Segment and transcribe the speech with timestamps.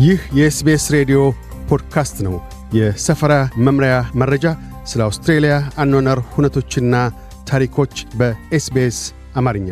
[0.00, 1.18] ይህ የ SBS ሬዲዮ
[1.68, 2.34] ፖድካስት ነው።
[2.74, 4.44] የሰፈራ መምሪያ መረጃ፣
[4.84, 6.94] ስለ አውስትሬልያ አኗኗር ሁነቶችና
[7.48, 8.98] ታሪኮች በ SBS
[9.36, 9.68] አማርኛ።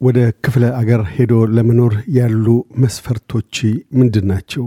[0.00, 2.46] ወደ ክፍለ አገር ሄዶ ለመኖር ያሉ
[2.76, 3.54] መስፈርቶች
[3.92, 4.66] ምንድን ናቸው?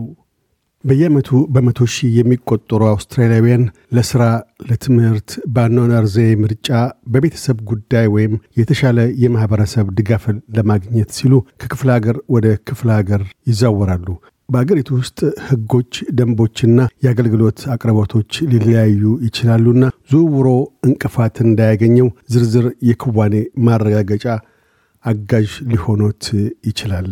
[0.83, 3.63] በየዓመቱ በመቶ ሺህ የሚቆጠሩ አውስትራሊያውያን
[3.95, 4.23] ለሥራ፣
[4.69, 6.67] ለትምህርት፣ በአኗኗር ዘዬ ምርጫ፣
[7.13, 14.07] በቤተሰብ ጉዳይ ወይም የተሻለ የማኅበረሰብ ድጋፍን ለማግኘት ሲሉ ከክፍለ አገር ወደ ክፍለ አገር ይዛወራሉ።
[14.49, 20.49] በአገሪቱ ውስጥ ሕጎች፣ ደንቦችና የአገልግሎት አቅርቦቶች ሊለያዩ ይችላሉና ዝውውሮ
[20.87, 23.35] እንቅፋት እንዳያገኘው ዝርዝር የክዋኔ
[23.67, 24.25] ማረጋገጫ
[25.05, 26.23] አጋዥ ሊሆኖት
[26.69, 27.09] ይችላል።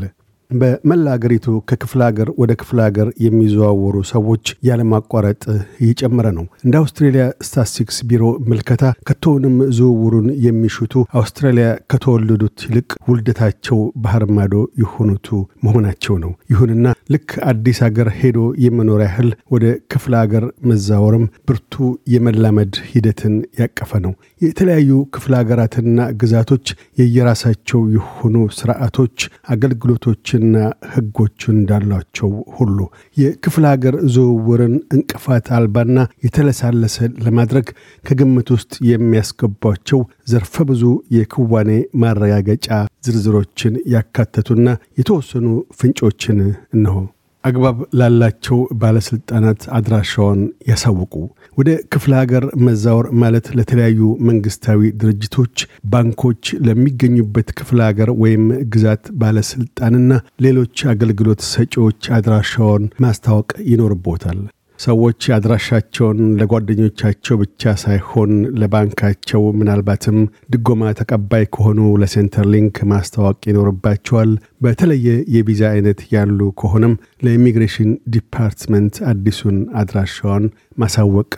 [0.52, 5.42] በመላ አገሪቱ ከክፍለ አገር ወደ ክፍለ አገር የሚዘዋወሩ ሰዎች ያለማቋረጥ
[5.82, 14.26] እየጨመረ ነው። እንደ አውስትሬልያ ስታስቲክስ ቢሮ ምልከታ ከቶውንም ዝውውሩን የሚሹቱ አውስትራሊያ ከተወለዱት ይልቅ ውልደታቸው ባህር
[14.38, 15.28] ማዶ የሆኑቱ
[15.66, 21.74] መሆናቸው ነው። ይሁንና ልክ አዲስ አገር ሄዶ የመኖር ያህል ወደ ክፍለ አገር መዛወርም ብርቱ
[22.14, 25.92] የመላመድ ሂደትን ያቀፈ ነው። የተለያዩ ክፍለ አገራትና
[26.22, 26.66] ግዛቶች
[27.00, 29.18] የየራሳቸው የሆኑ ስርዓቶች፣
[29.54, 30.58] አገልግሎቶች ና
[30.94, 32.78] ህጎች እንዳሏቸው ሁሉ
[33.18, 37.68] የክፍለ ሀገር ዝውውርን እንቅፋት አልባና የተለሳለሰ ለማድረግ
[38.04, 40.84] ከግምት ውስጥ የሚያስገቧቸው ዘርፈ ብዙ
[41.18, 41.72] የክዋኔ
[42.04, 42.70] ማረጋገጫ
[43.08, 44.68] ዝርዝሮችን ያካተቱና
[45.00, 45.48] የተወሰኑ
[45.80, 46.40] ፍንጮችን
[46.76, 46.98] እነሆ።
[47.46, 51.14] አግባብ ላላቸው ባለሥልጣናት አድራሻውን ያሳውቁ።
[51.58, 55.56] ወደ ክፍለ ሀገር መዛወር ማለት ለተለያዩ መንግስታዊ ድርጅቶች፣
[55.92, 64.40] ባንኮች፣ ለሚገኙበት ክፍለ ሀገር ወይም ግዛት ባለሥልጣንና ሌሎች አገልግሎት ሰጪዎች አድራሻውን ማስታወቅ ይኖርቦታል።
[64.86, 68.32] ሰዎች አድራሻቸውን ለጓደኞቻቸው ብቻ ሳይሆን
[68.62, 70.18] ለባንካቸው ምናልባትም
[70.54, 74.32] ድጎማ ተቀባይ ከሆኑ ለ Centrelink ማስታወቅ ይኖርባቸዋል።
[74.62, 76.94] በተለየ የቪዛ አይነት ያሉ ከሆነም
[77.26, 80.46] ለ immigration department አዲሱን አድራሻውን
[80.78, 81.34] ማሳወቅ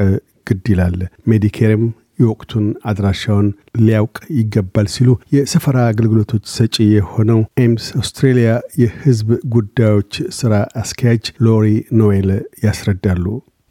[0.48, 1.00] ግድ ይላል።
[1.32, 1.86] Medicare ም
[2.20, 3.48] የወቅቱን አድራሻውን
[3.82, 11.68] ሊያውቅ ይገባል ሲሉ የሰፈራ አገልግሎቶች ሰጪ የሆነው AMES Australia የሕዝብ ጉዳዮች ሥራ አስኪያጅ ሎሪ
[12.00, 12.32] ኖዌል
[12.66, 13.26] ያስረዳሉ።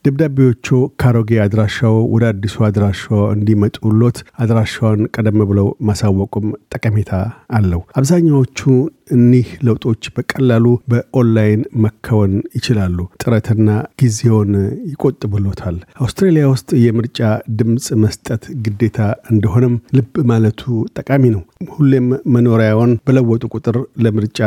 [0.04, 0.66] ደብዳቤዎቹ
[1.00, 7.12] ካሮጌ አድራሻው ወደ አዲሱ አድራሻው እንዲመጡሎት አድራሻውን ቀደም ብለው ማሳወቁም ጠቀሜታ
[7.58, 8.60] አለው። አብዛኛዎቹ
[9.09, 13.69] እኒህ ለውጦች በቀላሉ በኦንላይን መከወን ይችላሉ። ጥረትና
[14.00, 14.53] ጊዜውን
[14.91, 17.21] ይቆጥብሎታል። አውስትራሊያ ውስጥ የምርጫ
[17.59, 18.99] ድምፅ መስጠት ግዴታ
[19.33, 20.62] እንደሆነም ልብ ማለቱ
[20.99, 21.43] ጠቃሚ ነው።
[21.75, 22.06] ሁሌም
[22.37, 24.41] መኖሪያውን በለወጡ ቁጥር ለምርጫ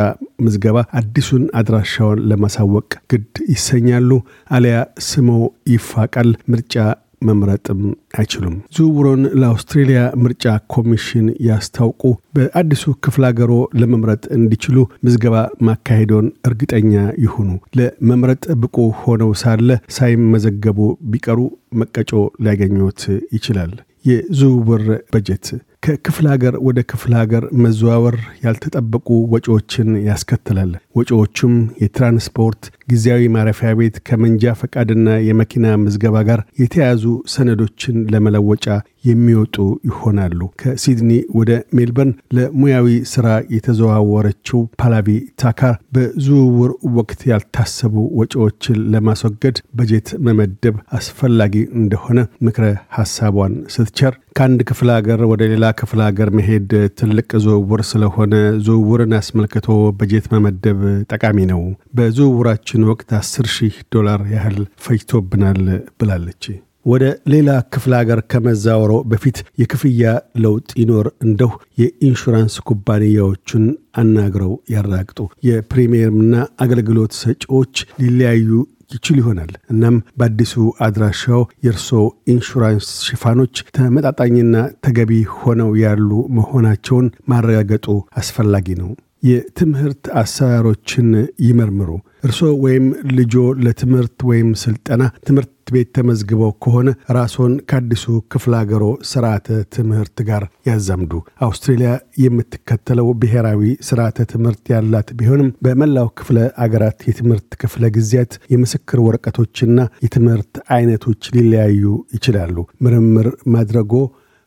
[0.44, 4.10] ምዝገባ አዲሱን አድራሻውን ለማሳወቅ ግድ ይሰኛሉ።
[4.50, 4.76] አሊያ
[5.08, 5.28] ስሞ
[5.72, 6.74] ይፋቃል። ምርጫ
[7.22, 7.80] መምረጥም
[8.18, 10.44] አይችሉም። ዝውውሮን ለአውስትሬሊያ ምርጫ
[10.74, 12.02] ኮሚሽን ያስታውቁ።
[12.36, 15.36] በአዲሱ ክፍለ ሀገሮ ለመምረጥ እንዲችሉ ምዝገባ
[15.68, 16.92] ማካሄዶን እርግጠኛ
[17.24, 17.48] ይሁኑ።
[17.78, 20.78] ለመምረጥ ብቁ ሆነው ሳለ ሳይመዘገቡ
[21.12, 21.38] ቢቀሩ
[21.80, 22.10] መቀጮ
[22.44, 23.02] ሊያገኙት
[23.36, 23.72] ይችላል።
[24.04, 25.46] የዝውውር በጀት
[25.82, 34.52] ከክፍለ ሀገር ወደ ክፍለ ሀገር መዘዋወር ያልተጠበቁ ወጪዎችን ያስከትላል። ወጪዎቹም የትራንስፖርት፣ ጊዜያዊ ማረፊያ ቤት፣ ከመንጃ
[34.60, 37.04] ፈቃድና የመኪና ምዝገባ ጋር የተያያዙ
[37.34, 38.66] ሰነዶችን ለመለወጫ
[39.04, 39.56] የሚወጡ
[39.88, 45.08] ይሆናሉ። ከሲድኒ ወደ ሜልበርን ለሙያዊ ስራ የተዘዋወረችው ፓላቪ
[45.42, 52.66] ታካር በዝውውር ወቅት ያልታሰቡ ወጪዎችን ለማስወገድ በጀት መመደብ አስፈላጊ እንደሆነ ምክረ
[52.98, 56.68] ሐሳቧን ስትቸር ከአንድ ክፍለ ሀገር ወደ ሌላ ክፍለ ሀገር መሄድ
[56.98, 58.34] ትልቅ ዝውውር ስለሆነ
[58.66, 59.68] ዝውውርን አስመልክቶ
[59.98, 60.80] በጀት መመደብ
[61.12, 61.62] ጠቃሚ ነው።
[61.96, 65.62] በዝውውራችን ወቅት አስር ሺህ ዶላር ያህል ፈጅቶብናል
[66.00, 66.44] ብላለች።
[66.86, 70.12] ወደ ሌላ ክፍለ ሀገር ከመዛወሮ በፊት የክፍያ
[70.44, 73.64] ለውጥ ይኖር እንደሁ የኢንሹራንስ ኩባንያዎቹን
[74.00, 75.18] አናግረው ያራግጡ።
[75.48, 78.48] የፕሪሚየምና አገልግሎት ሰጪዎች ሊለያዩ
[78.90, 80.54] ይችል ይሆናል። እናም በአዲሱ
[80.86, 81.90] አድራሻው የእርሶ
[82.32, 84.54] ኢንሹራንስ ሽፋኖች ተመጣጣኝና
[84.86, 87.86] ተገቢ ሆነው ያሉ መሆናቸውን ማረጋገጡ
[88.20, 88.90] አስፈላጊ ነው።
[89.22, 91.08] የትምህርት አሰራሮችን
[91.46, 91.90] ይመርምሩ።
[92.22, 92.86] እርሶ ወይም
[93.18, 93.34] ልጆ
[93.64, 101.12] ለትምህርት ወይም ስልጠና ትምህርት ቤት ተመዝግበው ከሆነ ራስዎን ከአዲሱ ክፍለ አገሮ ስርዓተ ትምህርት ጋር ያዛምዱ።
[101.46, 101.90] አውስትሬልያ
[102.24, 110.54] የምትከተለው ብሔራዊ ስርዓተ ትምህርት ያላት ቢሆንም በመላው ክፍለ አገራት የትምህርት ክፍለ ጊዜያት የምስክር ወረቀቶችና የትምህርት
[110.76, 111.84] አይነቶች ሊለያዩ
[112.16, 112.56] ይችላሉ።
[112.86, 113.94] ምርምር ማድረጎ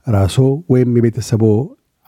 [0.07, 1.43] ራስዎ ወይም የቤተሰቦ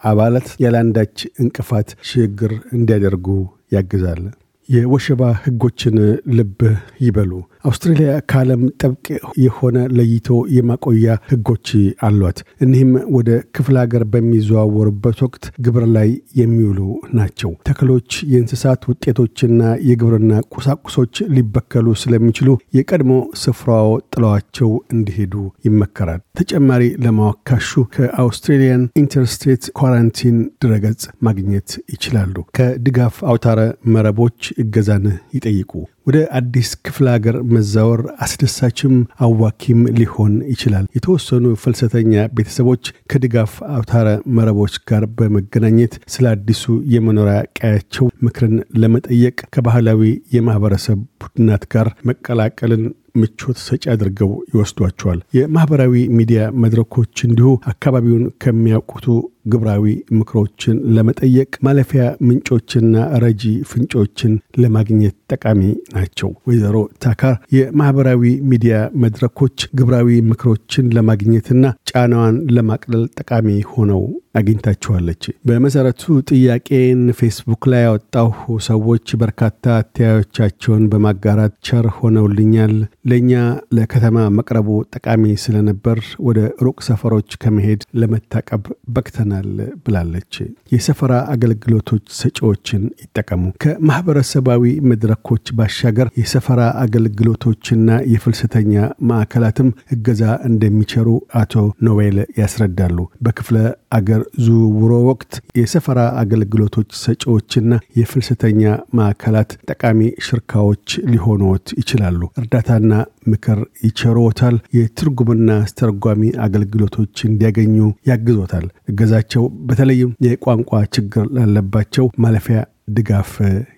[0.04, 3.28] አባላት ያለአንዳች እንቅፋት ሽግግር እንዲያደርጉ
[3.72, 4.24] ያግዛል።
[4.70, 5.96] የወሸባ ህጎችን
[6.38, 6.60] ልብ
[7.02, 7.32] ይበሉ።
[7.66, 9.06] አውስትሬልያ ከዓለም ጥብቅ
[9.44, 11.68] የሆነ ለይቶ የማቆያ ህጎች
[12.08, 16.10] አሏት። እኒህም ወደ ክፍለ ሀገር በሚዘዋወሩበት ወቅት ግብር ላይ
[16.40, 16.80] የሚውሉ
[17.16, 23.12] ናቸው። ተክሎች፣ የእንስሳት ውጤቶችና የግብርና ቁሳቁሶች ሊበከሉ ስለሚችሉ የቀድሞ
[23.44, 25.34] ስፍራው ጥለዋቸው እንዲሄዱ
[25.68, 32.24] ይመከራል። ተጨማሪ ለማወቅ ካሹ ከ Australian Interstate Quarantine ድረገጽ ማግኘት ይችላሉ።
[32.58, 33.60] ከድጋፍ አውታረ
[33.96, 35.06] መረቦች እገዛን
[35.36, 35.72] ይጠይቁ።
[36.08, 44.08] ወደ አዲስ ክፍለ ሀገር መዛወር አስደሳችም አዋኪም ሊሆን ይችላል። የተወሰኑ ፍልሰተኛ ቤተሰቦች ከድጋፍ አውታረ
[44.38, 46.64] መረቦች ጋር በመገናኘት ስለ አዲሱ
[46.96, 50.04] የመኖሪያ ቀያቸው ምክርን ለመጠየቅ ከባህላዊ
[50.36, 59.08] የማህበረሰብ ቡድናት ጋር መቀላቀልን ምቾት ሰጪ አድርገው ይወስዷቸዋል። የማህበራዊ ሚዲያ መድረኮች እንዲሁ አካባቢውን ከሚያውቁቱ
[59.54, 59.86] ግብራዊ
[60.20, 64.32] ምክሮችን ለመጠየቅ ማለፊያ ምንጮችና ረጂ ፍንጮችን
[64.62, 65.62] ለማግኘት ጠቃሚ
[65.96, 66.76] ናቸው። ወይዘሮ
[67.06, 74.04] ታካር የማህበራዊ ሚዲያ መድረኮች ግብራዊ ምክሮችን ለማግኘትና ጫናዋን ለማቅለል ጠቃሚ ሆነው
[74.36, 78.34] አግኝታቸዋለች። በመሰረቱ ጥያቄን ፌስቡክ ላይ ያወጣሁ
[78.68, 82.74] ሰዎች በርካታ አተያዮቻቸውን በማጋራት ቸር ሆነውልኛል።
[83.10, 83.32] ለእኛ
[83.78, 88.64] ለከተማ መቅረቡ ጠቃሚ ስለነበር ወደ ሩቅ ሰፈሮች ከመሄድ ለመታቀብ
[88.96, 89.50] በቅተናል
[89.86, 90.34] ብላለች።
[90.72, 97.82] የሰፈራ አገልግሎቶች ሰጪዎችን ይጠቀሙ። ከማህበረሰባዊ መድረኮች ባሻገር የሰፈራ አገልግሎቶችና
[98.14, 98.74] የፍልሰተኛ
[99.10, 101.54] ማዕከላትም እገዛ እንደሚቸሩ አቶ
[101.86, 103.58] ኖዌል ያስረዳሉ። በክፍለ
[103.98, 108.64] አገር ዝውውሮ ወቅት የሰፈራ አገልግሎቶች ሰጪዎችና የፍልሰተኛ
[108.98, 112.92] ማዕከላት ጠቃሚ ሽርካዎች ሊሆኑት ይችላሉ። እርዳታና
[113.28, 117.78] ምክር ይቸሮታል። የትርጉምና አስተርጓሚ አገልግሎቶች እንዲያገኙ
[118.10, 122.60] ያግዞታል። እገዛቸው በተለይም የቋንቋ ችግር ላለባቸው ማለፊያ
[122.92, 123.32] ድጋፍ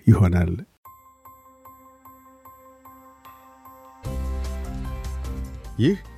[0.08, 0.50] ይሆናል።
[5.78, 5.96] ይህ